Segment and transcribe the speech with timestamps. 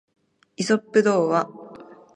[0.57, 1.51] イソップ童話